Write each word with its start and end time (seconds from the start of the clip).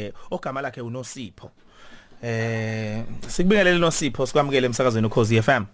Eh, 0.00 0.12
ogama 0.30 0.60
lakhe 0.62 0.80
uNosipho 0.80 1.50
eh 2.22 3.02
sikubingelele 3.28 3.78
noSipho 3.78 4.26
sikwamukele 4.26 4.66
emsakazweni 4.66 5.06
ukhozi 5.06 5.42
FM 5.42 5.64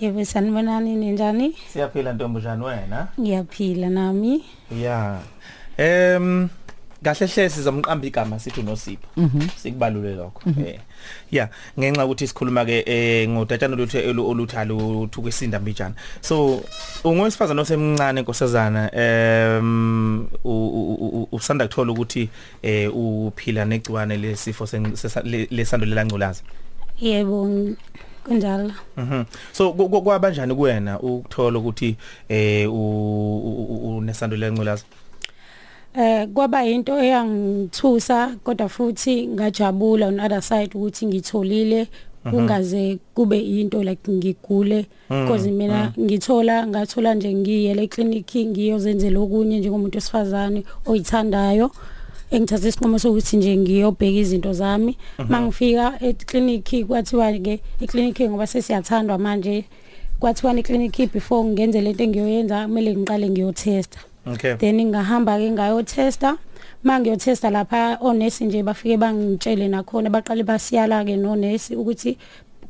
Yebo 0.00 0.24
sanibonani 0.24 0.94
ninjani? 0.96 1.56
siyaphila 1.72 2.12
ntombazana 2.12 2.64
wena 2.64 3.08
Ngiyaphila 3.20 3.88
nami. 3.90 4.44
ya 4.82 5.18
em 5.76 6.48
kahle 7.02 7.26
hle 7.26 7.48
sizomqamba 7.48 8.06
igama 8.06 8.38
sithi 8.38 8.60
uNosipho 8.60 9.08
sikubalule 9.56 10.14
lokho 10.14 10.50
eh 10.66 10.80
ya 11.32 11.48
ngenxa 11.78 12.04
ukuthi 12.04 12.26
sikhuluma 12.26 12.64
ke 12.64 12.84
eh 12.86 13.28
ngodatshana 13.28 13.76
lutho 13.76 13.98
oluthalo 14.30 15.06
thukwesinda 15.06 15.60
mbijana 15.60 15.94
so 16.20 16.62
ungowesifazana 17.04 17.62
osemncane 17.62 18.20
nkosazana 18.20 18.90
em 18.94 20.26
usanda 21.32 21.68
kuthola 21.68 21.92
ukuthi 21.92 22.28
eh 22.62 22.90
uphila 22.96 23.64
negciwane 23.64 24.16
lesifo 24.16 24.68
lesandulela 25.50 26.04
ngculaza 26.04 26.42
Yebo 27.00 27.48
kunjalo. 28.24 28.72
Mhm. 28.96 29.24
So 29.52 29.72
kwabanjani 29.72 30.54
kuwena 30.54 31.00
ukuthola 31.00 31.58
ukuthi 31.58 31.96
eh 32.28 32.68
unesandulela 32.72 34.52
ngculaza? 34.52 34.84
Eh 35.94 36.26
kwaba 36.34 36.64
into 36.64 36.98
eyangithusa 36.98 38.36
kodwa 38.44 38.68
futhi 38.68 39.26
ngajabula 39.26 40.06
on 40.06 40.20
other 40.20 40.42
side 40.42 40.70
ukuthi 40.74 41.06
ngitholile 41.06 41.88
kungaze 42.30 42.98
kube 43.14 43.40
into 43.40 43.82
like 43.82 44.10
ngigule. 44.10 44.86
Because 45.08 45.50
mina 45.50 45.92
ngithola 46.00 46.66
ngathola 46.66 47.14
nje 47.14 47.34
ngiyele 47.34 47.82
eclinic 47.82 48.36
ngiyozenzela 48.36 49.20
okunye 49.20 49.58
njengomuntu 49.58 49.96
wesifazane 49.96 50.64
oyithandayo. 50.86 51.70
Engithatha 52.30 52.68
isinqumo 52.68 52.98
sokuthi 52.98 53.36
nje 53.36 53.56
ngiyobheka 53.56 54.18
izinto 54.18 54.52
zami. 54.52 54.96
Mangifika 55.28 55.98
eclinic 56.00 56.86
kwathiwa 56.86 57.32
ke 57.32 57.60
eclinic 57.80 58.20
ngoba 58.20 58.46
sesiyathandwa 58.46 59.18
manje 59.18 59.64
kwathiwa 60.20 60.58
eclinic 60.58 61.12
before 61.12 61.48
ngenze 61.48 61.80
lento 61.80 62.04
engiyoyenza 62.04 62.66
kumele 62.66 62.96
ngiqale 62.96 63.30
ngiyotesta. 63.30 63.98
Okay. 64.26 64.54
then 64.54 64.76
ngahamba 64.86 65.38
ke 65.38 65.50
ngayotesta 65.50 66.36
mangiyotesta 66.84 67.50
lapha 67.50 67.98
onesi 68.00 68.44
nje 68.44 68.62
bafike 68.62 68.96
bangitshele 68.96 69.68
nakhona 69.68 70.10
baqale 70.10 70.42
basiyala 70.44 71.04
ke 71.04 71.16
nonesi 71.16 71.76
ukuthi 71.76 72.18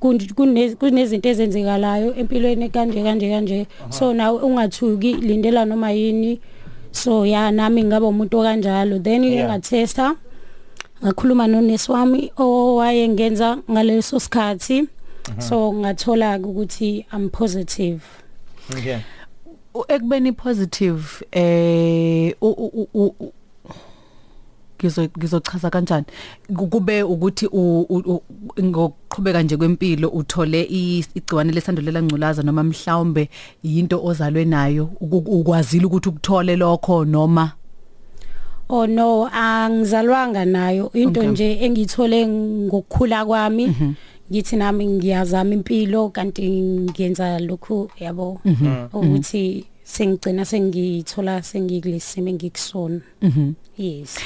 kunezinto 0.00 1.28
ezenzekalayo 1.28 2.14
empilweni 2.16 2.70
kanje 2.70 3.02
kanje 3.02 3.28
kanje. 3.30 3.66
So 3.90 4.14
nawe 4.14 4.40
ungathuki 4.40 5.14
lindela 5.14 5.64
noma 5.64 5.92
yini. 5.92 6.40
So 6.92 7.26
ya 7.26 7.50
nami 7.50 7.84
ngaba 7.84 8.06
umuntu 8.06 8.38
okanjalo. 8.38 8.98
Then 9.02 9.24
Yeah. 9.24 9.48
ngatesta 9.48 10.16
ngakhuluma 11.04 11.46
nonesi 11.46 11.92
wami 11.92 12.32
owayengenza 12.36 13.58
ngaleso 13.70 14.20
sikhathi. 14.20 14.88
So 15.38 15.72
ngathola 15.72 16.38
ukuthi 16.38 17.04
i'm 17.12 17.28
positive. 17.28 18.00
Okay. 18.72 19.00
Ekubeni 19.88 20.32
positive 20.32 21.24
eh 21.32 22.34
ngizo 24.80 25.08
ngizochaza 25.18 25.70
kanjani? 25.70 26.06
Ku- 26.56 26.66
kube 26.66 27.02
ukuthi 27.02 27.46
ngokuqhubeka 28.62 29.42
nje 29.42 29.56
kwempilo 29.56 30.08
uthole 30.08 30.62
igciwane 30.62 31.52
lesandulela 31.52 32.02
ngculaza 32.02 32.42
noma 32.42 32.62
mhlawumbe 32.64 33.28
into 33.62 34.04
ozalwe 34.04 34.44
nayo 34.44 34.91
ukwazile 35.00 35.84
ukuthi 35.86 36.08
ukuthole 36.08 36.56
lokho 36.56 37.04
noma? 37.04 37.52
Oh 38.68 38.86
no 38.86 39.26
angizalwanga 39.32 40.44
nayo. 40.44 40.91
Into 40.94 41.22
nje 41.22 41.58
engithole 41.60 42.26
ngokukhula 42.26 43.24
kwami 43.24 43.96
ngithi 44.32 44.56
nami 44.56 44.86
ngiyazama 44.86 45.54
impilo 45.54 46.08
kanti 46.08 46.48
ngiyenza 46.50 47.38
lokhu 47.38 47.90
yabo. 48.00 48.41
Ukuthi 48.92 49.64
sengigcina 49.84 50.44
sengithola 50.44 51.42
sengikulesimo 51.42 52.28
engikusona. 52.28 53.00
Mhm. 53.22 53.52
Yes. 53.78 54.19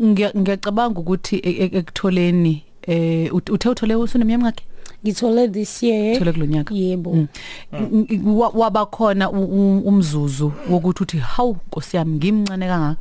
Ngiyacabanga 0.00 1.00
ukuthi 1.00 1.36
e- 1.36 1.50
e- 1.50 1.78
ekutholeni 1.78 2.62
eh 2.82 3.30
ut- 3.32 3.52
uthe 3.52 3.68
uthole 3.68 3.94
usuneminyaka 3.94 4.46
yakhe 4.46 4.64
ngithole 5.04 5.48
this 5.48 5.82
year. 5.82 6.16
Uthole 6.16 6.32
kulonyaka 6.32 6.74
yebo. 6.74 7.12
Mm. 7.12 7.26
Ng- 7.72 8.06
ng- 8.10 8.36
wa- 8.38 8.48
waba 8.54 8.86
khona 8.86 9.30
u- 9.30 9.44
u- 9.44 9.82
umzuzu 9.88 10.52
wokuthi 10.70 11.02
uthi 11.02 11.18
hawu 11.18 11.56
Nkosi 11.66 11.96
yami 11.96 12.16
ngimncane 12.16 12.66
kangaka. 12.66 12.96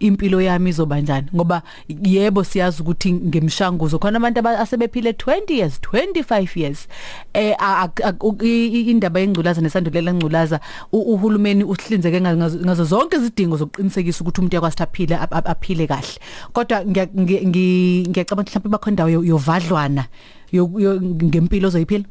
Impilo 0.00 0.40
yami 0.40 0.70
izoba 0.70 1.00
njani? 1.00 1.26
Ngoba 1.34 1.62
yebo 1.88 2.44
siyazi 2.44 2.82
ukuthi 2.82 3.12
ngemshanguzo 3.12 3.98
khona 3.98 4.16
abantu 4.16 4.40
aba- 4.40 4.58
asebephile 4.60 5.12
20 5.12 5.52
years 5.58 5.80
25 5.80 6.56
years. 6.56 6.88
Eh 7.34 7.54
a- 7.58 7.88
a- 7.88 8.08
a- 8.08 8.14
u- 8.20 8.36
i- 8.44 8.68
i- 8.68 8.90
indaba 8.90 9.20
yengculaza 9.20 9.60
nesandulela 9.60 10.14
ngculaza 10.14 10.60
u- 10.92 11.14
uhulumeni 11.14 11.64
usihlinzeke 11.64 12.20
ngazo 12.20 12.58
ngazo 12.60 12.84
zonke 12.84 13.16
izidingo 13.16 13.56
zokuqinisekisa 13.56 14.20
ukuthi 14.20 14.40
umuntu 14.40 14.56
yakwazi 14.56 14.82
aphile 14.82 15.14
ap- 15.16 15.34
ap- 15.34 15.48
aphile 15.48 15.86
kahle. 15.86 16.18
Kodwa 16.52 16.84
ngiya- 16.84 17.10
ngi- 17.16 17.44
ngi- 17.48 18.04
ngiyacabanga 18.08 18.50
mhlawumbe 18.50 18.68
bakho 18.68 18.90
indawo 18.90 19.10
yo- 19.10 19.24
yovadlwana 19.24 20.04
yo- 20.52 20.70
yo- 20.78 21.00
ngempilo 21.00 21.68
ozoyiphila? 21.68 22.04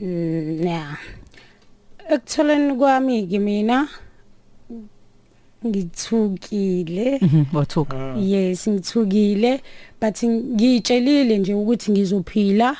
Mm, 0.00 0.66
yeah 0.66 0.96
ekutholeni 2.10 2.74
kwami 2.76 3.26
ke 3.26 3.38
mina 3.38 3.88
ngithukile. 5.66 7.18
Mhm, 7.22 7.44
wathuka. 7.52 8.14
Yes 8.20 8.68
ngithukile 8.68 9.60
but 10.00 10.22
ngitshelile 10.24 11.38
nje 11.38 11.54
ukuthi 11.54 11.92
ngizophila. 11.92 12.76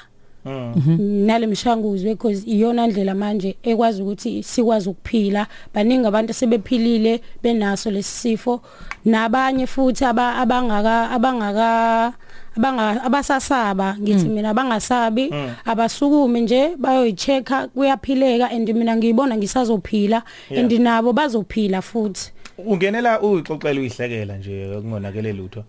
Mhm. 0.47 0.99
nale 1.27 1.47
mishanguzo 1.47 2.05
because 2.05 2.45
iyona 2.47 2.87
ndlela 2.87 3.15
manje 3.15 3.57
ekwazi 3.63 4.03
ukuthi 4.03 4.43
sikwazi 4.43 4.89
ukuphila. 4.89 5.47
Baningi 5.75 6.07
abantu 6.07 6.33
sebephilile 6.35 7.21
benaso 7.43 7.91
lesifo 7.91 8.61
nabanye 9.05 9.67
futhi 9.67 10.05
aba- 10.05 10.37
abangaka 10.37 11.11
abangaka 11.11 12.13
abanga 12.57 13.03
abasasaba. 13.05 13.97
Ngithi 14.01 14.29
mina 14.29 14.51
abangasabi. 14.51 15.33
Abasukume 15.65 16.41
nje 16.41 16.77
bayoyichecka 16.77 17.69
kuyaphileka 17.69 18.51
and 18.53 18.69
mina 18.75 18.97
ngiyibona 18.97 19.37
ngisazophila. 19.37 20.23
And 20.51 20.71
nabo 20.73 21.13
bazophila 21.15 21.81
futhi. 21.83 22.31
Ungenela 22.59 23.21
uyixoxela 23.21 23.81
uyihlekela 23.81 24.37
nje 24.37 24.81
kungonakele 24.81 25.33
lutho. 25.33 25.65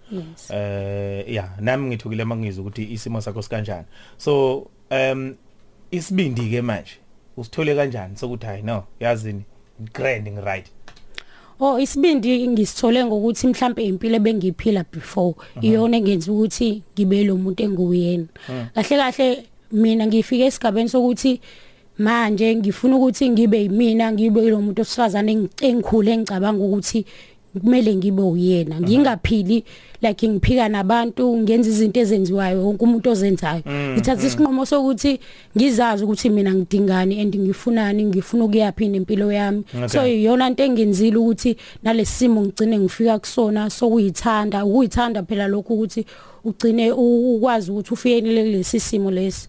Eh 0.50 1.34
ya 1.34 1.50
nami 1.60 1.88
ngithukile 1.88 2.26
mangizwa 2.26 2.62
ukuthi 2.62 2.84
isimo 2.94 3.22
sakho 3.22 3.42
sikanjani. 3.42 3.86
So 4.18 4.68
um 4.92 5.36
isibindi 5.92 6.50
ke 6.50 6.62
manje 6.62 7.00
usithole 7.38 7.76
kanjani 7.76 8.18
sokuthi 8.18 8.46
hayi 8.46 8.62
no 8.62 8.84
yazini 9.00 9.44
grand 9.94 10.28
ngi 10.28 10.42
right. 10.42 10.68
Oh 11.60 11.80
isibindi 11.80 12.48
ngisithole 12.48 13.06
ngokuthi 13.06 13.48
mhlambe 13.48 13.86
impilo 13.86 14.20
bengiphila 14.20 14.86
before 14.92 15.36
iyona 15.62 15.98
engenza 15.98 16.32
ukuthi 16.32 16.84
ngibe 16.94 17.24
lo 17.24 17.36
muntu 17.36 17.64
enguyena 17.64 18.28
kahle 18.74 18.98
kahle 18.98 19.46
mina 19.72 20.08
ngifike 20.08 20.46
esigabeni 20.46 20.90
sokuthi 20.90 21.42
manje 21.98 22.56
ngifuna 22.56 22.96
ukuthi 22.96 23.30
ngibe 23.30 23.62
yimina 23.62 24.12
ngibe 24.12 24.50
lo 24.50 24.62
muntu 24.62 24.82
osifazane 24.82 25.34
engi- 25.34 25.50
engikhule 25.62 26.12
engicabanga 26.12 26.64
ukuthi 26.64 27.06
kumele 27.62 27.96
ngibe 27.96 28.22
uyena. 28.22 28.82
Ngingaphili 28.82 29.64
like 30.02 30.28
ngiphika 30.30 30.70
nabantu 30.70 31.38
ngenza 31.38 31.70
izinto 31.70 32.00
ezenziwayo 32.00 32.66
wonke 32.66 32.84
umuntu 32.84 33.10
ozenzayo. 33.10 33.62
Ngithatha 33.94 34.28
isinqumo 34.28 34.66
sokuthi 34.66 35.20
ngizazi 35.58 36.04
ukuthi 36.04 36.30
mina 36.30 36.54
ngidingani 36.54 37.22
and 37.22 37.36
ngifunani 37.36 38.06
ngifuna 38.06 38.44
ukuyaphina 38.46 38.98
impilo 38.98 39.32
yami. 39.32 39.64
So 39.88 40.06
iyona 40.08 40.48
into 40.48 40.64
engenzile 40.64 41.18
ukuthi 41.18 41.56
nalesimo 41.84 42.42
ngicine 42.42 42.80
ngifika 42.80 43.20
kusona 43.20 43.70
sokuyithanda 43.70 44.66
ukuyithanda 44.66 45.24
phela 45.24 45.48
lokho 45.48 45.74
ukuthi 45.74 46.06
ugcine 46.44 46.92
ukwazi 46.92 47.72
ukuthi 47.72 47.94
ufikelele 47.94 48.44
lesi 48.44 48.80
simo 48.80 49.12
lesi. 49.12 49.48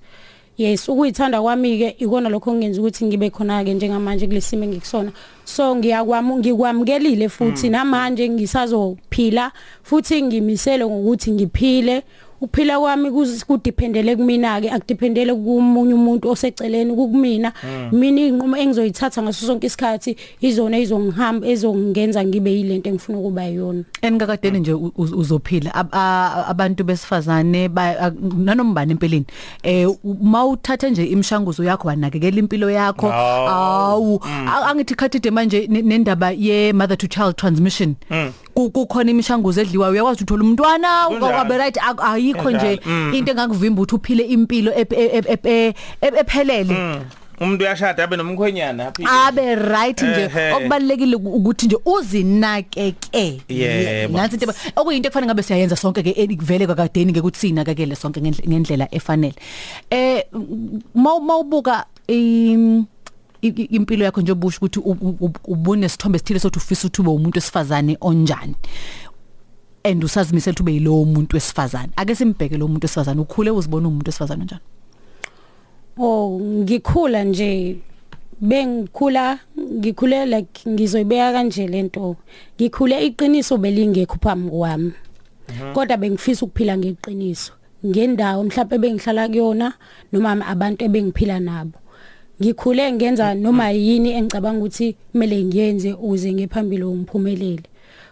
Yes 0.59 0.89
ukuyithanda 0.89 1.43
kwami 1.43 1.79
ke 1.79 1.97
ikona 1.99 2.29
lokho 2.29 2.51
kungenza 2.51 2.81
ukuthi 2.81 3.05
ngibe 3.05 3.31
khona 3.31 3.65
ke 3.65 3.75
njengamanje 3.75 4.27
kulesimo 4.27 4.65
engikusona. 4.65 5.13
So 5.45 5.77
ngiyakwamu 5.77 6.39
ngikwamukelile 6.39 7.29
futhi 7.29 7.69
namanje 7.69 8.29
ngisazophila 8.29 9.53
futhi 9.83 10.23
ngimisele 10.23 10.87
ngokuthi 10.87 11.31
ngiphile. 11.31 12.03
Ukuphila 12.41 12.79
kwami 12.81 13.09
kuz- 13.11 13.45
kudependele 13.45 14.17
kumina 14.17 14.61
ke 14.61 14.71
akudependele 14.71 15.35
kumunye 15.35 15.95
umuntu 15.95 16.29
oseceleni 16.31 16.95
kukumina. 16.95 17.53
Mina 17.93 18.21
inqumo 18.21 18.57
engizoyithatha 18.57 19.23
ngaso 19.23 19.47
sonke 19.47 19.67
isikhathi 19.67 20.17
izona 20.41 20.79
izongihamba 20.79 21.47
ezongenza 21.47 22.25
ngibe 22.25 22.51
yilento 22.53 22.89
engifuna 22.91 23.19
ukuba 23.19 23.45
yona 23.45 23.83
enikakadeni 24.03 24.61
nje 24.61 24.73
u- 24.73 24.93
u- 24.97 25.17
uzophila. 25.19 25.75
Ab- 25.75 25.93
a- 25.95 26.45
abantu 26.49 26.85
besifazane 26.85 27.69
ba- 27.69 27.97
a- 28.01 28.13
nanoma 28.37 28.75
bani 28.75 28.93
empeleni 28.93 29.27
eh 29.63 29.89
mawuthatha 30.23 30.89
nje 30.91 31.05
imshanguzo 31.05 31.65
yakho 31.65 31.89
wanakekela 31.89 32.39
impilo 32.39 32.71
yakho. 32.71 33.07
Awu. 33.13 33.49
awu 33.49 34.21
a- 34.25 34.67
angithi 34.71 34.95
khathide 34.95 35.31
manje 35.31 35.67
ne- 35.69 35.83
nendaba 35.83 36.31
ye 36.31 36.73
mother 36.73 36.97
to 36.99 37.07
child 37.07 37.37
transmission. 37.37 37.95
Ku- 38.09 38.46
kukhona 38.57 39.11
imishanguzo 39.11 39.61
edliwa 39.61 39.89
uyakwazi 39.91 40.25
uthola 40.25 40.45
umntwana 40.45 41.07
Kunjalo. 41.09 41.37
wabe 41.37 41.59
right 41.59 41.77
ak- 41.77 42.01
ayikho 42.05 42.51
nje 42.51 42.77
Kunjalo. 42.77 42.97
Mm. 42.97 43.15
into 43.15 43.33
engakuvimba 43.33 43.83
ukuthi 43.83 43.95
uphile 43.95 44.23
impilo 44.25 44.73
ep- 44.73 44.93
ep- 44.93 45.27
ep- 45.29 45.47
ep- 45.47 45.75
ep- 46.01 46.17
ephelele 46.21 46.75
Mm. 46.75 47.01
umuntu 47.41 47.65
uyashada 47.65 48.05
abe 48.05 48.17
nomkhwenyana 48.17 48.87
aphinde 48.89 49.11
abe 49.13 49.55
right 49.55 50.03
nje 50.03 50.21
Ehhe. 50.25 50.53
okubalekile 50.53 51.17
ukuthi 51.17 51.67
nje 51.67 51.77
uzinakeke 51.85 53.43
Yebo. 53.49 54.17
nansi 54.19 54.35
into 54.37 54.53
okuyinto 54.77 55.09
ekufanele 55.09 55.27
ngabe 55.27 55.43
siyayenza 55.43 55.77
sonke 55.77 56.03
ke 56.03 56.15
ekuvele 56.17 56.67
kakadeni 56.67 57.13
ke 57.13 57.21
ukuthi 57.21 57.39
sinakekele 57.39 57.95
sonke 57.97 58.21
ngendle- 58.21 58.49
ngendlela 58.49 58.89
efanele 58.91 59.35
eh 59.91 60.25
maw- 60.97 61.21
mawubuka 61.21 61.85
im 62.09 62.79
i- 62.79 62.85
i- 62.85 62.87
impilo 63.43 64.05
yakho 64.05 64.21
nje 64.21 64.33
obusho 64.33 64.59
ukuthi 64.59 64.79
u- 64.79 64.97
u- 65.01 65.17
u- 65.21 65.53
ubone 65.53 65.89
sithombe 65.89 66.19
sithile 66.19 66.41
sokuthi 66.41 66.59
ufisa 66.59 66.87
ukuthi 66.87 67.01
ube 67.01 67.11
umuntu 67.11 67.37
wesifazane 67.37 67.97
onjani. 68.01 68.55
And 69.85 70.05
usazimisela 70.05 70.53
ukuthi 70.53 70.63
ube 70.63 70.73
yilowo 70.73 71.05
muntu 71.05 71.37
wesifazane. 71.37 71.93
Ake 71.97 72.15
simbheke 72.15 72.57
lo 72.57 72.69
muntu 72.69 72.85
wesifazane. 72.85 73.21
Ukhule 73.21 73.51
uzibona 73.51 73.89
umuntu 73.89 74.09
wesifazane 74.09 74.43
onjani? 74.43 74.63
Oh 75.99 76.41
ngikhula 76.41 77.25
nje. 77.25 77.77
Bengikhula 78.41 79.39
ngikhule 79.59 80.27
like 80.27 80.69
ngizoyibeka 80.69 81.33
kanje 81.33 81.67
lento 81.67 82.17
ngikhule 82.61 83.07
iqiniso 83.07 83.57
belingekho 83.59 84.17
phambi 84.21 84.51
kwami. 84.51 84.93
Kodwa 85.75 85.97
bengifisa 85.97 86.45
ukuphila 86.47 86.77
ngeqiniso. 86.79 87.53
Ngendawo 87.87 88.45
mhlawumbe 88.45 88.79
bengihlala 88.79 89.29
kuyona 89.29 89.73
noma 90.13 90.47
abantu 90.47 90.85
ebengiphila 90.85 91.41
nabo. 91.41 91.79
Ngikhule 92.43 92.93
ngenza 92.93 93.35
noma 93.35 93.71
yini 93.71 94.11
engicabanga 94.11 94.59
ukuthi 94.59 94.97
kumele 95.13 95.45
ngiyenze 95.45 95.93
ukuze 95.93 96.33
ngiphambili 96.33 96.85
ngiphumelele. 96.85 97.63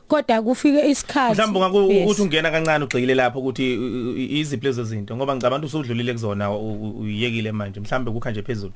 Kodwa 0.09 0.43
kufike 0.43 0.91
isikhathi 0.91 1.35
mhlawumbe 1.43 1.61
ngaku 1.61 1.93
Yes. 1.93 2.11
uthi 2.11 2.23
ungena 2.23 2.51
kancane 2.51 2.85
ugxile 2.85 3.15
lapho 3.15 3.39
ukuthi 3.39 3.77
u- 3.77 4.11
u- 4.11 4.17
iziphi 4.19 4.67
lezo 4.67 4.85
zinto 4.85 5.17
ngoba 5.17 5.35
ngicabanga 5.37 5.67
ukuthi 5.67 5.77
usudlulile 5.77 6.13
kuzona 6.13 6.51
u- 6.51 6.73
u- 6.73 7.01
uyiyekile 7.01 7.53
manje 7.53 7.81
mhlawumbe 7.81 8.11
kukha 8.11 8.31
nje 8.31 8.43
phezulu. 8.43 8.73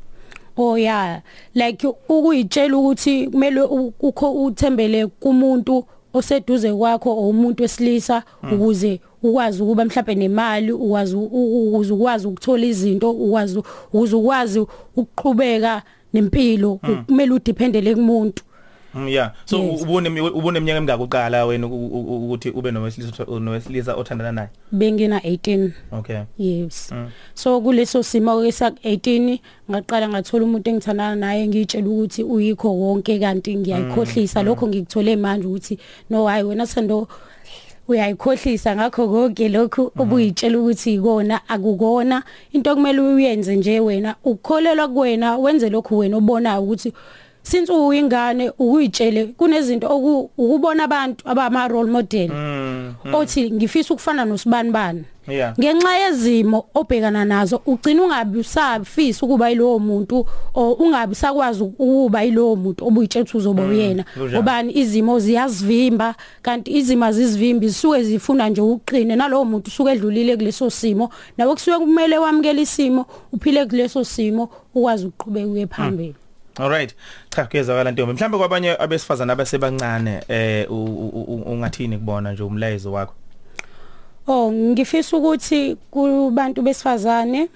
Oh 0.57 0.79
yeah. 0.79 1.23
Like 1.55 1.87
ukuyitshela 2.09 2.77
ukuthi 2.77 3.27
kumele 3.27 3.61
u- 3.61 3.93
ukho 4.01 4.33
uthembele 4.45 5.07
kumuntu 5.07 5.85
oseduze 6.13 6.73
kwakho 6.73 7.11
or 7.11 7.31
umuntu 7.31 7.63
wesilisa 7.63 8.23
ukuze 8.53 9.01
ukwazi 9.23 9.63
ukuba 9.63 9.85
mhlawumbe 9.85 10.15
nemali 10.15 10.73
ukwazi 10.73 11.17
ukuze 11.17 11.93
ukwazi 11.93 12.27
ukuthola 12.27 12.65
izinto 12.67 13.11
ukwazi 13.11 13.59
ukuze 13.93 14.17
ukwazi 14.17 14.67
ukuqhubeka 14.97 15.83
nempilo 16.13 16.81
kumele 17.07 17.33
udependele 17.33 17.95
kumuntu. 17.95 18.43
Yeah. 19.07 19.33
So 19.45 19.59
Yes. 19.63 19.83
ubone 19.83 20.21
ubone 20.21 20.59
eminyaka 20.59 20.79
emingaka 20.79 21.03
uqala 21.03 21.45
wena 21.47 21.67
ukuthi 21.67 22.51
ube 22.51 22.71
nowesilisa 22.71 23.25
nowesilisa 23.41 23.95
othandana 23.97 24.33
naye? 24.33 24.49
Bengina 24.73 25.19
18 25.19 25.71
okay. 25.93 26.21
Years 26.39 26.91
Mm. 26.93 27.11
so 27.35 27.61
kuleso 27.61 28.03
simo 28.03 28.43
ke 28.43 28.53
sak 28.53 28.75
18 28.85 29.39
ngaqala 29.71 30.09
ngathola 30.09 30.45
umuntu 30.45 30.71
engithandana 30.71 31.17
naye 31.17 31.47
ngitshela 31.49 31.89
ukuthi 31.89 32.23
uyikho 32.23 32.75
wonke 32.75 33.19
kanti 33.19 33.57
ngiyayikhohlisa. 33.57 34.43
Lokho 34.43 34.69
ngikuthole 34.69 35.17
manje 35.17 35.47
ukuthi 35.47 35.79
no 36.11 36.27
hayi 36.27 36.45
wena 36.45 36.67
Thando 36.67 37.09
uyayikhohlisa 37.89 38.77
ngakho 38.77 39.09
konke 39.09 39.49
lokhu 39.49 39.93
ubuyitshela 39.99 40.59
ukuthi 40.59 40.95
ikona 40.95 41.41
akukona. 41.49 42.23
Into 42.53 42.75
kumele 42.75 43.01
uyenze 43.01 43.57
nje 43.57 43.81
wena 43.81 44.17
ukukholelwa 44.25 44.89
kuwena 44.89 45.37
wenze 45.39 45.71
lokhu 45.71 45.99
wena 45.99 46.17
obonayo 46.17 46.63
ukuthi 46.63 46.93
since 47.51 47.73
uyingane 47.73 48.51
ukuyitshele 48.59 49.25
kunezinto 49.27 49.87
oku- 49.89 50.31
ukubona 50.39 50.85
abantu 50.85 51.25
abama 51.29 51.69
role 51.69 51.91
model. 51.91 52.31
Mm 52.31 52.95
othi 53.13 53.51
ngifisa 53.51 53.95
ukufana 53.95 54.25
nosibani 54.25 54.71
bani. 54.71 55.05
Yeah. 55.29 55.55
Ngenxa 55.61 55.97
yezimo 55.97 56.65
obhekana 56.75 57.25
nazo 57.25 57.61
ugcina 57.67 58.03
ungabi 58.03 58.39
usafisa 58.39 59.27
ukuba 59.27 59.49
yilowo 59.51 59.79
muntu 59.79 60.27
o 60.55 60.73
ungabi 60.73 61.15
sakwazi 61.15 61.63
ukuba 61.63 62.23
yilowo 62.23 62.57
muntu 62.57 62.87
obuyitshela 62.87 63.23
ukuthi 63.25 63.37
uzoba 63.39 63.63
uyena. 63.63 64.05
kunjalo. 64.15 64.39
obani 64.39 64.73
izimo 64.79 65.19
ziyazivimba 65.19 66.15
kanti 66.43 66.71
izimo 66.79 67.05
azizivimbi 67.05 67.69
zisuke 67.69 68.03
zifuna 68.05 68.49
nje 68.49 68.61
uqine 68.61 69.17
nalowo 69.17 69.45
muntu 69.45 69.69
usuke 69.69 69.91
edlulile 69.93 70.37
kuleso 70.37 70.71
simo. 70.71 71.11
Nawe 71.39 71.53
kusuke 71.53 71.79
kumele 71.79 72.19
wamukele 72.19 72.63
isimo 72.63 73.07
uphile 73.33 73.67
kuleso 73.67 74.05
simo 74.05 74.49
ukwazi 74.75 75.07
ukuqhubeka 75.07 75.47
uye 75.49 75.67
phambili. 75.67 76.15
Alright. 76.59 76.95
Cha 77.31 77.45
kuyezwakala 77.45 77.91
ntombi. 77.91 78.13
Mhlambe 78.13 78.39
kwabanye 78.39 78.77
abesifazana 78.79 79.33
abasebancane 79.33 80.21
eh 80.29 80.67
ungathini 80.71 81.99
kubona 81.99 82.33
nje 82.33 82.43
umlayezo 82.43 82.93
wakho. 82.93 83.15
Oh 84.27 84.53
ngifisa 84.53 85.17
ukuthi 85.17 85.77
kubantu 85.91 86.63
besifazane 86.63 87.49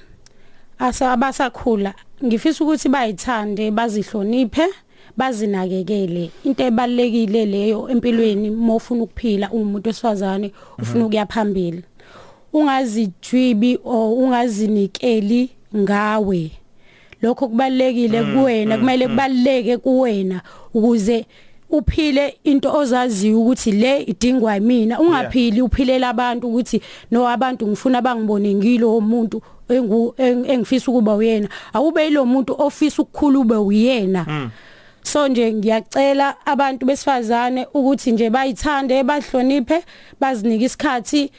asabasakhula 0.79 1.95
ngifisa 2.25 2.65
ukuthi 2.65 2.89
bayithande 2.89 3.71
bazihloniphe 3.71 4.67
bazinakekele 5.17 6.31
into 6.45 6.65
ebalekile 6.65 7.47
leyo 7.47 7.89
empilweni 7.89 8.51
mofuna 8.51 9.03
ukuphila 9.03 9.51
umuntu 9.51 9.89
wesifazane 9.89 10.53
ufuna 10.79 11.07
ukuya 11.07 11.27
phambili 11.27 11.85
ungazijwibi 12.53 13.79
o 13.85 14.13
ungazinikeli 14.15 15.51
ngawe 15.77 16.51
lokho 17.23 17.49
kubalekile 17.49 18.23
kuwena 18.23 18.79
kumele 18.79 19.09
kubaleke 19.09 19.77
kuwena 19.77 20.41
ukuze 20.75 21.27
uphile 21.71 22.35
into 22.45 22.73
ozaziyo 22.77 23.41
ukuthi 23.41 23.73
le 23.73 24.03
idingwa 24.03 24.55
yimina 24.55 25.01
ungaphili 25.01 25.63
uphilela 25.63 26.09
abantu 26.09 26.49
ukuthi 26.49 26.81
no 27.11 27.29
abantu 27.29 27.67
ngifuna 27.69 28.03
bangibone 28.03 28.55
ngilo 28.55 28.97
umuntu 28.97 29.43
engu 29.69 30.15
eng- 30.19 30.51
engifisa 30.51 30.91
ukuba 30.91 31.15
uyena. 31.15 31.49
Awube 31.73 32.05
yilo 32.05 32.27
muntu 32.27 32.55
ofisa 32.59 33.03
ukukhula 33.03 33.39
ube 33.39 33.57
uyena. 33.57 34.51
So 35.03 35.29
nje 35.29 35.53
ngiyacela 35.53 36.47
abantu 36.47 36.87
besifazane 36.87 37.67
ukuthi 37.75 38.13
nje 38.13 38.31
bayithande 38.31 39.03
bahloniphe 39.05 39.85
bazinike 40.21 40.65
isikhathi 40.65 41.31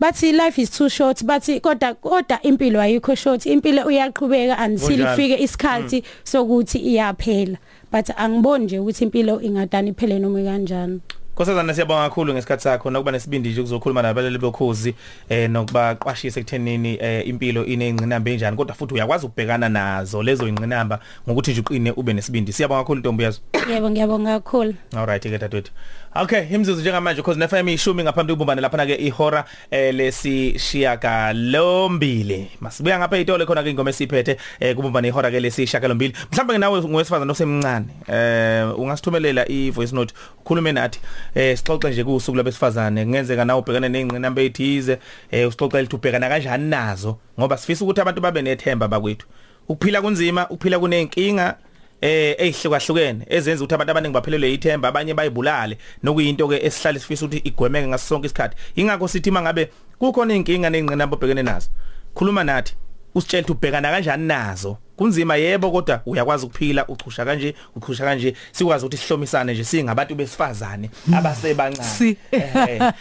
bathi 0.00 0.32
life 0.32 0.58
is 0.58 0.70
too 0.70 0.88
short. 0.88 1.24
Bathi 1.24 1.60
kodwa 1.60 1.94
kodwa 1.94 2.42
impilo 2.42 2.80
ayikho 2.80 3.14
short. 3.14 3.46
Impilo 3.46 3.86
uyaqhubeka 3.86 4.64
until 4.64 4.88
Kunjalo. 4.88 5.12
ifike 5.12 5.42
isikhathi 5.42 6.04
sokuthi 6.24 6.78
iyaphela. 6.78 7.58
But 7.92 8.10
angiboni 8.16 8.64
nje 8.64 8.78
ukuthi 8.78 9.04
impilo 9.04 9.40
ingadani 9.40 9.90
iphele 9.90 10.18
noma 10.18 10.42
kanjani 10.42 11.00
Nkosazana 11.34 11.74
siyabonga 11.74 12.08
kakhulu 12.08 12.32
ngesikhathi 12.32 12.62
sakho 12.62 12.90
nokuba 12.90 13.12
nesibindi 13.12 13.48
nje 13.48 13.60
ukuzokhuluma 13.60 14.02
nabalali 14.02 14.38
bekhozi 14.38 14.94
eh 15.28 15.50
nokuba 15.50 15.94
qwashisa 15.94 16.40
ekuthenini 16.40 16.98
eh 17.00 17.28
impilo 17.28 17.64
inengcinamba 17.64 18.30
enjani 18.30 18.56
kodwa 18.56 18.74
futhi 18.74 18.94
uyakwazi 18.94 19.26
ukubhekana 19.26 19.68
nazo 19.68 20.22
lezo 20.22 20.48
ingcinamba 20.48 21.00
ngokuthi 21.28 21.50
nje 21.50 21.60
uqine 21.60 21.90
ube 21.90 22.12
nesibindi. 22.12 22.52
Siyabonga 22.52 22.82
kakhulu 22.82 23.00
Ntombi 23.00 23.24
yazo. 23.24 23.40
yebo 23.70 23.90
ngiyabonga 23.90 24.40
kakhulu 24.40 24.74
Alright 24.96 25.22
ke 25.22 25.38
dadewethu. 25.38 25.72
Okay, 26.16 26.46
imzuzu 26.54 26.80
njengamanje 26.80 27.16
because 27.16 27.38
neFM 27.38 27.68
ishumi 27.68 28.02
ngaphambi 28.02 28.32
kokubumbana 28.32 28.60
lapha 28.60 28.86
ke 28.86 28.94
ihora 28.94 29.44
eh, 29.70 29.94
lesishiyaka 29.94 31.32
lombili. 31.32 32.50
Masibuya 32.60 32.98
ngapha 32.98 33.18
itole 33.18 33.46
khona 33.46 33.62
ke 33.62 33.70
ingoma 33.70 33.90
esiphethe 33.90 34.36
eh, 34.60 34.76
kubumbana 34.76 35.08
ihora 35.08 35.30
ke 35.30 35.40
lesishiyaka 35.40 35.88
lombili. 35.88 36.14
Mhlawumbe 36.32 36.58
nawe 36.58 36.82
ngowesifazana 36.82 37.32
osemncane 37.32 37.86
eh 38.08 38.78
ungasithumelela 38.78 39.48
ivoice 39.48 39.94
note 39.94 40.14
ukhulume 40.40 40.72
nathi 40.72 41.00
eh 41.34 41.56
sixoxe 41.56 41.90
nje 41.90 42.04
kusuku 42.04 42.36
labesifazane 42.36 43.04
kungenzeka 43.04 43.44
nawe 43.44 43.60
ubhekane 43.60 43.88
nezingqinamba 43.88 44.42
ethize 44.42 44.98
eh 45.30 45.48
usixoxe 45.48 45.82
lithi 45.82 45.96
ubhekana 45.96 46.28
kanjani 46.28 46.68
nazo? 46.68 47.18
Ngoba 47.38 47.56
sifisa 47.56 47.84
ukuthi 47.84 48.00
abantu 48.00 48.20
babe 48.20 48.42
nethemba 48.42 48.88
bakwethu. 48.88 49.26
Ukuphila 49.68 50.02
kunzima, 50.02 50.48
ukuphila 50.48 50.78
kunenkinga 50.78 51.56
eh 52.00 52.36
ezihlukahlukene 52.38 53.26
ezenza 53.28 53.64
ukuthi 53.64 53.74
abantu 53.74 53.90
abaningi 53.90 54.14
baphelelwe 54.14 54.52
ithemba 54.54 54.88
abanye 54.88 55.14
bayibulale. 55.14 55.78
Nokuyinto 56.02 56.48
ke 56.48 56.66
esihlale 56.66 56.98
sifisa 56.98 57.26
ukuthi 57.26 57.48
igwemeke 57.48 57.88
ngaso 57.88 58.06
sonke 58.06 58.26
isikhathi. 58.26 58.56
Ingakho 58.76 59.08
sithi 59.08 59.30
mangabe 59.30 59.70
kukhona 59.98 60.34
inkinga 60.34 60.70
nezingqinamba 60.70 61.16
obhekene 61.16 61.42
nazo 61.42 61.68
khuluma 62.14 62.44
nathi 62.44 62.74
usitshela 63.14 63.48
ubhekana 63.48 63.90
kanjani 63.90 64.26
nazo? 64.26 64.78
Kunzima 64.96 65.36
yebo 65.36 65.70
kodwa 65.70 66.00
uyakwazi 66.06 66.46
ukuphila 66.46 66.86
uchusha 66.88 67.24
kanje 67.24 67.54
uchusha 67.76 68.04
kanje. 68.04 68.34
Sikwazi 68.52 68.86
ukuthi 68.86 68.96
sihlomisane 69.02 69.52
nje 69.52 69.64
singabantu 69.64 70.14
besifazane 70.14 70.90
abasebancane. 71.16 71.88
Si. 71.88 72.16
Eh, 72.32 72.92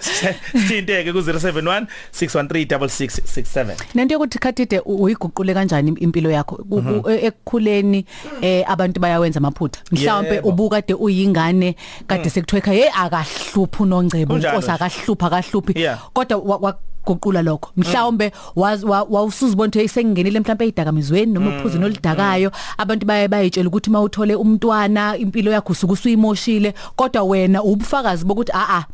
sithinteke 0.00 1.12
ku 1.12 1.18
071 1.18 1.86
6136667 2.14 3.74
Nento 3.94 4.14
yokuthi 4.14 4.38
khathide 4.38 4.80
uyiguqule 4.84 5.54
kanjani 5.54 5.90
impilo 6.00 6.30
yakho? 6.30 6.56
Ku- 6.56 6.82
ku- 6.82 7.10
e- 7.10 7.26
ekukhuleni 7.26 8.04
eh 8.42 8.64
abantu 8.70 9.00
bayawenza 9.00 9.38
amaphutha? 9.38 9.80
Mhlawumbe 9.92 10.34
Yebo. 10.34 10.48
ubukade 10.48 10.94
uyingane 10.94 11.76
kade 12.06 12.30
sekuthiwa 12.30 12.74
hey 12.74 12.88
akahluphi 12.94 13.82
unongcebo 13.82 14.34
Kunjalo 14.34 14.54
inkosi 14.54 14.72
nje. 14.72 14.84
akahlupha 14.84 15.26
akahluphi. 15.26 15.72
Yeah. 15.80 15.98
kodwa 16.12 16.38
wa- 16.38 16.56
wa- 16.56 16.78
guqula 17.06 17.42
lokho. 17.42 17.70
Mhlawumbe 17.76 18.32
wawusuzibona 18.56 19.68
ukuthi 19.68 19.88
sengingenile 19.88 20.40
mhlawumbe 20.40 20.64
ezidakamizweni 20.64 21.32
noma 21.32 21.56
ephuzini 21.56 21.84
olidakayo 21.84 22.50
abantu 22.78 23.06
baye 23.06 23.28
bayitshela 23.28 23.68
ukuthi 23.68 23.90
mawuthole 23.90 24.34
umntwana 24.34 25.16
impilo 25.16 25.52
yakho 25.52 25.72
usuke 25.72 25.92
usuyimoshile 25.92 26.74
kodwa 26.96 27.22
wena 27.22 27.62
ubufakazi 27.62 28.24
bokuthi 28.24 28.52
a 28.54 28.64
a 28.78 28.84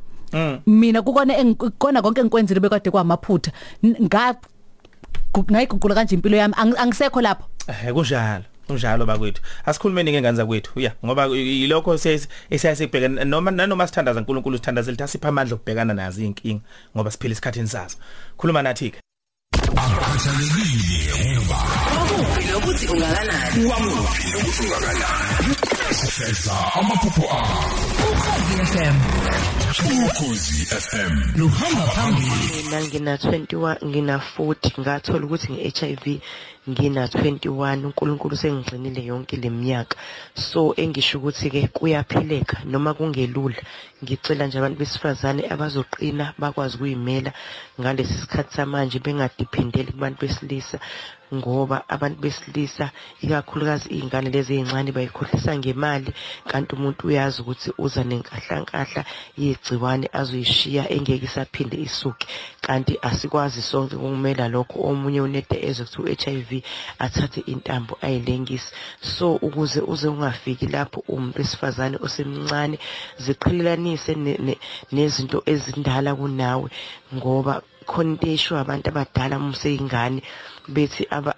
mina 0.67 1.03
kukona 1.03 1.37
engikona 1.37 2.03
konke 2.03 2.21
engikwenzile 2.21 2.61
bekade 2.61 2.91
kwamaphutha. 2.91 3.53
Nga 3.85 4.35
ngayiguqula 5.51 5.95
kanje 5.95 6.15
impilo 6.15 6.37
yami 6.37 6.55
angisekho 6.57 7.21
lapho. 7.21 7.45
Eh 7.69 7.93
kunjalo. 7.93 8.45
Kunjalo 8.69 9.07
bakwethu. 9.07 9.43
Asikhulumeni 9.67 10.13
ngengane 10.13 10.37
zakwethu. 10.37 10.81
Ya 10.81 10.93
ngoba 11.05 11.27
yilokho 11.27 11.99
siyasibheka 11.99 13.09
noma 13.09 13.51
nanoma 13.51 13.87
sithandaza 13.87 14.21
uNkulunkulu 14.21 14.57
sithandazela 14.57 14.95
ukuthi 14.95 15.05
asipha 15.05 15.29
amandla 15.29 15.55
okubhekana 15.55 15.95
nazo 15.95 16.23
inkinga 16.23 16.63
ngoba 16.95 17.11
siphila 17.11 17.33
isikhathini 17.33 17.69
sazo. 17.69 17.97
Khuluma 18.37 18.63
nathi 18.63 18.91
ke 18.91 19.01
akhathalekile 19.77 21.15
ngoba 21.35 21.59
wakuphi 21.97 22.43
lokuthi 22.53 22.87
ungakanani. 22.93 23.65
Wakuphi 23.65 24.33
lokuthi 24.33 24.63
ungakanani. 24.67 25.78
Sifeza 25.95 26.53
amaphupho 26.75 27.25
akho 27.31 27.79
ukhozi 28.13 28.65
FM 28.73 28.97
ukhozi 30.05 30.67
FM 30.67 31.39
luhamba 31.39 31.87
phambili. 31.87 32.31
Mina 32.57 32.85
ngina 32.85 33.17
21 33.17 33.87
ngina 33.87 34.21
40 34.39 34.81
ngathola 34.81 35.27
ukuthi 35.27 35.53
ngeHIV 35.53 36.21
ngina 36.69 37.07
21 37.07 37.85
uNkulunkulu 37.85 38.37
sengigcinile 38.37 39.05
yonke 39.05 39.37
leminyaka 39.37 39.97
so 40.35 40.75
engisho 40.77 41.19
ukuthi 41.19 41.51
ke 41.51 41.69
kuyaphileka 41.73 42.57
noma 42.65 42.95
kungelula. 42.95 43.57
Ngicela 44.05 44.47
nje 44.47 44.59
abantu 44.59 44.79
besifazane 44.79 45.43
abazoqina 45.51 46.35
bakwazi 46.39 46.77
ukuyimela 46.77 47.33
ngalesi 47.81 48.15
sikhathi 48.15 48.55
samanje 48.55 48.99
bengadependeli 48.99 49.93
kubantu 49.93 50.27
besilisa. 50.27 50.79
Ngoba 51.35 51.85
abantu 51.89 52.21
besilisa 52.21 52.91
ikakhulukazi 53.21 53.89
izingane 53.89 54.31
lezi 54.31 54.53
ezincane 54.55 54.93
bayikhohlisa 54.93 55.57
ngemali. 55.59 56.13
Kanti 56.51 56.75
umuntu 56.75 57.07
uyazi 57.09 57.43
ukuthi 57.43 57.71
uza 57.79 58.05
nenkahlankahla 58.05 59.03
yegciwane 59.37 60.07
azoyishiya 60.13 60.91
engeke 60.95 61.25
isaphinde 61.25 61.77
isuke. 61.77 62.27
Kanti 62.61 62.99
asikwazi 63.03 63.63
sonke 63.63 63.97
ukumela 63.97 64.49
lokho. 64.49 64.77
Omunye 64.89 65.21
unede 65.21 65.57
ezwe 65.69 65.85
ukuthi 65.85 66.31
u-HIV 66.31 66.51
athathe 66.99 67.41
intambo 67.53 67.99
ayilengise. 68.03 68.73
So 69.01 69.35
ukuze 69.35 69.81
uze 69.81 70.09
ungafiki 70.09 70.67
lapho 70.67 71.05
umuntu 71.09 71.39
wesifazane 71.39 71.97
osemncane 72.07 72.79
ziqhelelanise 73.19 74.13
nezinto 74.93 75.43
ezindala 75.47 76.15
kunawe 76.15 76.69
ngoba 77.15 77.63
khona 77.89 78.11
into 78.11 78.27
esho 78.29 78.57
abantu 78.57 78.89
abadala 78.91 79.39
umseyingane 79.39 80.23
bethi 80.69 81.03
aba 81.11 81.33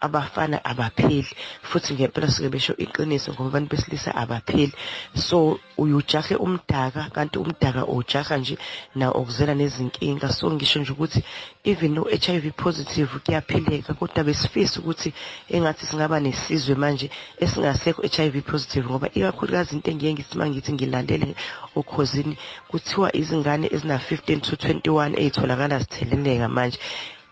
abafana 0.00 0.60
abapheli 0.64 1.26
futhi 1.62 1.94
ngempela 1.94 2.28
sike 2.28 2.48
besho 2.48 2.74
iqiniso 2.76 3.32
ngoba 3.32 3.48
abantu 3.48 3.68
besilisa 3.72 4.14
abapheli. 4.14 4.72
So 5.14 5.58
uyujahe 5.78 6.34
umdaka 6.36 7.10
kanti 7.14 7.38
umdaka 7.38 7.86
ujaha 7.86 8.36
nje 8.36 8.58
na 8.94 9.10
okuzela 9.10 9.54
nezinkinga. 9.54 10.28
So 10.28 10.50
ngisho 10.50 10.80
nje 10.80 10.92
ukuthi 10.92 11.24
even 11.64 11.94
no 11.94 12.02
HIV 12.04 12.52
positive 12.56 13.10
kuyaphileka 13.24 13.94
kodwa 13.94 14.24
besifisa 14.24 14.80
ukuthi 14.80 15.12
engathi 15.48 15.86
singaba 15.86 16.20
nesizwe 16.20 16.74
manje 16.74 17.10
esingasekho 17.40 18.02
HIV 18.02 18.42
positive 18.44 18.86
ngoba 18.86 19.08
ikakhulukazi 19.14 19.74
into 19.74 19.90
engiye 19.90 20.12
ngithi 20.12 20.38
mangithi 20.38 20.72
ngilandele 20.72 21.34
okhosini 21.74 22.36
kuthiwa 22.68 23.16
izingane 23.16 23.66
ezina 23.72 23.96
15 23.96 24.40
to 24.40 24.56
21 24.56 25.18
ezitholakala 25.20 25.78
zitheleleka 25.78 26.48
manje. 26.48 26.78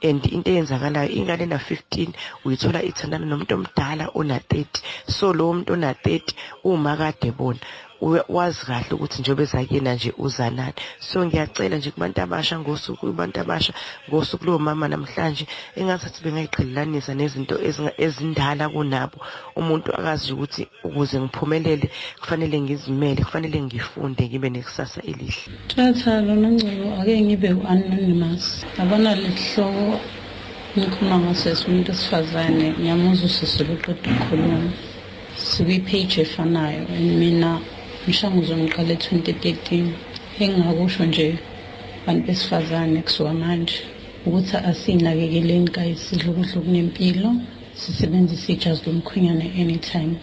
And 0.05 0.27
into 0.27 0.51
eyenzakalayo 0.51 1.11
ingane 1.19 1.47
na 1.47 1.57
15 1.57 2.09
uyithola 2.45 2.83
ithandana 2.83 3.27
nomuntu 3.27 3.55
omdala 3.55 4.05
ona 4.15 4.39
30 4.39 4.65
so 5.07 5.33
lo 5.33 5.53
muntu 5.53 5.73
ona 5.73 5.93
30 5.93 6.35
uma 6.65 6.97
kade 6.97 7.31
bona. 7.39 7.61
Wazi 8.29 8.67
kahle 8.67 8.93
ukuthi 8.93 9.21
njengoba 9.21 9.43
ezakuyena 9.43 9.95
nje 9.95 10.13
uzanani. 10.19 10.75
So 10.99 11.27
ngiyacela 11.27 11.77
nje 11.77 11.91
kubantu 11.91 12.21
abasha 12.21 12.59
ngosuku 12.59 13.07
kubantu 13.07 13.41
abasha 13.41 13.73
ngosuku 14.09 14.45
lo 14.45 14.59
mama 14.59 14.89
namhlanje 14.89 15.47
engathi 15.77 16.23
bengayiqhelelanisa 16.25 17.15
nezinto 17.15 17.57
ezindala 17.99 18.69
kunabo. 18.69 19.19
Umuntu 19.57 19.95
akazi 19.95 20.33
ukuthi 20.33 20.67
ukuze 20.85 21.21
ngiphumelele 21.21 21.91
kufanele 22.21 22.61
ngizimele 22.61 23.25
kufanele 23.25 23.63
ngifunde 23.63 24.29
ngibe 24.29 24.51
nekusasa 24.51 25.01
elihle. 25.03 25.53
Thatha 25.69 26.21
nongcebo 26.21 27.01
ake 27.01 27.21
ngibe 27.21 27.49
anonymous 27.69 28.65
abona 28.79 29.15
lehlobo 29.15 30.01
ngikhuluma 30.77 31.19
ngaso 31.19 31.67
umuntu 31.69 31.93
esifazane 31.93 32.67
ngiyamuzwa 32.79 33.27
usisulu 33.27 33.73
uqeda 33.75 34.11
ukukhuluma 34.11 34.73
sikwi-page 35.35 36.21
efanayo 36.25 36.83
mina 37.19 37.61
umshanguzo 38.07 38.53
ngiqale 38.57 38.95
2013 38.95 39.89
engingakusho 40.43 41.05
nje 41.09 41.27
abantu 42.03 42.23
besifazane 42.27 42.99
kusuka 43.07 43.33
manje 43.43 43.77
ukuthi 44.27 44.57
asinakekeleni 44.71 45.71
guys 45.77 45.99
sidle 46.05 46.29
ukudla 46.31 46.57
okunempilo 46.61 47.31
sisebenzise 47.81 48.49
ijazi 48.53 48.81
lomkhwenyane 48.87 49.47
anytime. 49.63 50.15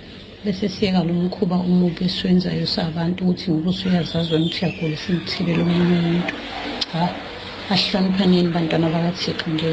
Bese 0.44 0.70
siyeka 0.74 1.04
lo 1.08 1.14
mkhuba 1.14 1.56
umubi 1.70 2.02
esiwenzayo 2.06 2.66
sabantu 2.76 3.20
ukuthi 3.24 3.46
ngoba 3.52 3.70
usuyazazi 3.74 4.30
wena 4.34 4.46
ukuthi 4.46 4.66
uyagula 4.66 4.98
simthilela 5.04 5.62
omunye 5.64 5.98
umuntu. 6.02 6.34
Cha 6.92 7.04
ahloniphaneni 7.74 8.50
bantwana 8.56 8.88
bakathixo 8.94 9.48
nje 9.54 9.70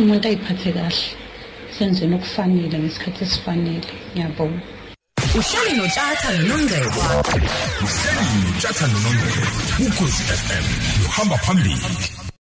umuntu 0.00 0.24
ayiphathe 0.28 0.70
kahle 0.76 1.06
senzeni 1.74 2.14
okufanele 2.18 2.76
ngesikhathi 2.78 3.20
esifanele. 3.26 3.90
Ngiyabonga. 4.14 4.75
Uhleli 5.38 5.76
notshatha 5.78 6.30
nonongcebo 6.32 7.02
uhleli 7.84 8.36
notshatha 8.44 8.86
nonongcebo 8.86 9.46
ukhozi 9.86 10.22
FM 10.22 10.64
uhamba 11.06 11.36
phambili 11.38 11.86